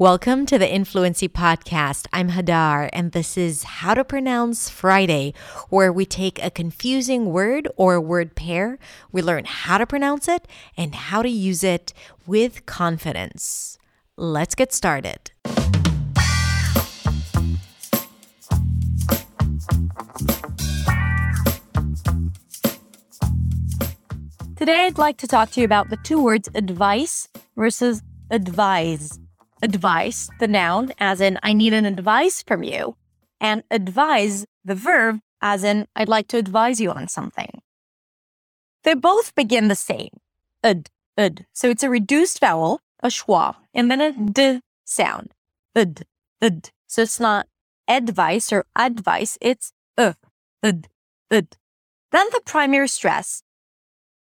Welcome 0.00 0.46
to 0.46 0.60
the 0.60 0.72
Influency 0.72 1.28
Podcast. 1.28 2.06
I'm 2.12 2.28
Hadar, 2.30 2.88
and 2.92 3.10
this 3.10 3.36
is 3.36 3.64
How 3.64 3.94
to 3.94 4.04
Pronounce 4.04 4.70
Friday, 4.70 5.34
where 5.70 5.92
we 5.92 6.06
take 6.06 6.40
a 6.40 6.52
confusing 6.52 7.32
word 7.32 7.66
or 7.74 8.00
word 8.00 8.36
pair, 8.36 8.78
we 9.10 9.22
learn 9.22 9.44
how 9.44 9.76
to 9.76 9.86
pronounce 9.86 10.28
it 10.28 10.46
and 10.76 10.94
how 10.94 11.22
to 11.22 11.28
use 11.28 11.64
it 11.64 11.92
with 12.28 12.64
confidence. 12.64 13.76
Let's 14.16 14.54
get 14.54 14.72
started. 14.72 15.32
Today, 24.54 24.86
I'd 24.86 24.96
like 24.96 25.16
to 25.16 25.26
talk 25.26 25.50
to 25.50 25.60
you 25.60 25.64
about 25.64 25.90
the 25.90 25.98
two 26.04 26.22
words 26.22 26.48
advice 26.54 27.28
versus 27.56 28.00
advise 28.30 29.18
advice, 29.62 30.30
the 30.38 30.48
noun, 30.48 30.92
as 30.98 31.20
in, 31.20 31.38
I 31.42 31.52
need 31.52 31.72
an 31.72 31.86
advice 31.86 32.42
from 32.42 32.62
you, 32.62 32.96
and 33.40 33.62
advise, 33.70 34.46
the 34.64 34.74
verb, 34.74 35.20
as 35.40 35.64
in, 35.64 35.86
I'd 35.94 36.08
like 36.08 36.28
to 36.28 36.36
advise 36.38 36.80
you 36.80 36.90
on 36.90 37.08
something. 37.08 37.62
They 38.84 38.94
both 38.94 39.34
begin 39.34 39.68
the 39.68 39.74
same, 39.74 40.20
ud, 40.62 40.88
ud. 41.16 41.46
So 41.52 41.70
it's 41.70 41.82
a 41.82 41.90
reduced 41.90 42.40
vowel, 42.40 42.80
a 43.00 43.08
schwa, 43.08 43.56
and 43.74 43.90
then 43.90 44.00
a 44.00 44.12
d 44.12 44.60
sound, 44.84 45.34
ud, 45.76 46.04
ud. 46.42 46.70
So 46.86 47.02
it's 47.02 47.20
not 47.20 47.46
advice 47.88 48.52
or 48.52 48.64
advice, 48.76 49.38
it's 49.40 49.72
uh, 49.96 50.14
ud, 50.62 50.88
ud. 51.30 51.56
Then 52.12 52.26
the 52.32 52.40
primary 52.44 52.88
stress 52.88 53.42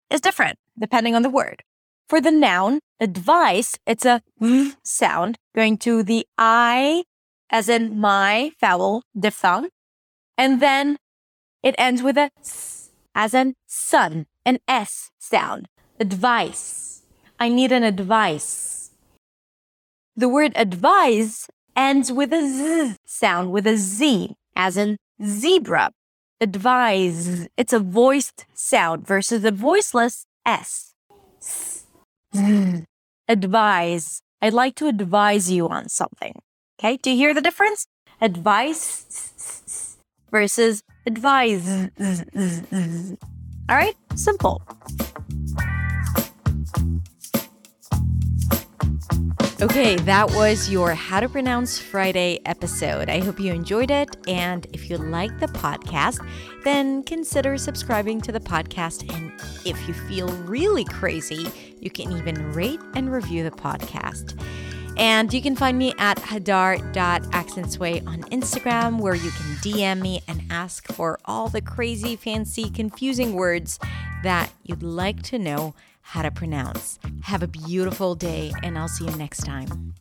is 0.09 0.21
different 0.21 0.57
depending 0.77 1.15
on 1.15 1.21
the 1.21 1.29
word. 1.29 1.63
For 2.09 2.19
the 2.19 2.31
noun, 2.31 2.79
advice, 2.99 3.77
it's 3.85 4.03
a 4.03 4.23
v 4.39 4.73
sound 4.83 5.37
going 5.53 5.77
to 5.85 6.01
the 6.01 6.25
I, 6.39 7.03
as 7.51 7.69
in 7.69 7.99
my 7.99 8.51
vowel 8.59 9.03
diphthong. 9.17 9.69
And 10.35 10.59
then 10.59 10.97
it 11.61 11.75
ends 11.77 12.01
with 12.01 12.17
a 12.17 12.31
s, 12.39 12.89
as 13.13 13.35
in 13.35 13.53
sun, 13.67 14.25
an 14.43 14.57
S 14.67 15.11
sound. 15.19 15.67
Advice. 15.99 17.03
I 17.39 17.47
need 17.47 17.71
an 17.71 17.83
advice. 17.83 18.89
The 20.15 20.29
word 20.29 20.53
advise 20.55 21.47
ends 21.75 22.11
with 22.11 22.33
a 22.33 22.41
z 22.41 22.95
sound, 23.05 23.51
with 23.51 23.67
a 23.67 23.77
Z, 23.77 24.35
as 24.55 24.77
in 24.77 24.97
zebra. 25.23 25.91
Advise. 26.41 27.47
It's 27.55 27.71
a 27.71 27.79
voiced 27.79 28.47
sound 28.55 29.05
versus 29.05 29.45
a 29.45 29.51
voiceless 29.51 30.25
S. 30.43 30.95
advise. 33.27 34.21
I'd 34.41 34.53
like 34.53 34.75
to 34.75 34.87
advise 34.87 35.51
you 35.51 35.67
on 35.67 35.89
something. 35.89 36.33
Okay, 36.79 36.97
do 36.97 37.11
you 37.11 37.17
hear 37.17 37.33
the 37.33 37.41
difference? 37.41 37.87
Advice 38.21 39.97
versus 40.31 40.83
advise. 41.05 41.67
All 43.69 43.75
right, 43.75 43.95
simple. 44.15 44.61
Okay, 49.61 49.97
that 49.97 50.31
was 50.31 50.69
your 50.69 50.93
How 50.93 51.19
to 51.19 51.27
Pronounce 51.27 51.77
Friday 51.77 52.39
episode. 52.45 53.09
I 53.09 53.19
hope 53.19 53.41
you 53.41 53.51
enjoyed 53.51 53.91
it. 53.91 54.15
And 54.25 54.65
if 54.71 54.89
you 54.89 54.95
like 54.95 55.37
the 55.41 55.47
podcast, 55.47 56.25
then 56.63 57.03
consider 57.03 57.57
subscribing 57.57 58.21
to 58.21 58.31
the 58.31 58.39
podcast. 58.39 59.13
And 59.13 59.33
if 59.65 59.85
you 59.85 59.93
feel 59.93 60.29
really 60.43 60.85
crazy, 60.85 61.51
you 61.77 61.91
can 61.91 62.13
even 62.13 62.53
rate 62.53 62.79
and 62.95 63.11
review 63.11 63.43
the 63.43 63.51
podcast. 63.51 64.41
And 64.95 65.33
you 65.33 65.41
can 65.41 65.57
find 65.57 65.77
me 65.77 65.93
at 65.97 66.19
hadar.accentsway 66.19 68.07
on 68.07 68.21
Instagram, 68.29 69.01
where 69.01 69.15
you 69.15 69.29
can 69.29 69.55
DM 69.57 69.99
me 69.99 70.21
and 70.29 70.41
ask 70.49 70.87
for 70.93 71.19
all 71.25 71.49
the 71.49 71.61
crazy, 71.61 72.15
fancy, 72.15 72.69
confusing 72.69 73.33
words 73.33 73.77
that 74.23 74.53
you'd 74.63 74.83
like 74.83 75.21
to 75.23 75.37
know 75.37 75.73
how 76.01 76.21
to 76.21 76.31
pronounce. 76.31 76.99
Have 77.23 77.43
a 77.43 77.47
beautiful 77.47 78.15
day, 78.15 78.51
and 78.63 78.77
I'll 78.77 78.87
see 78.87 79.05
you 79.05 79.15
next 79.15 79.45
time. 79.45 79.95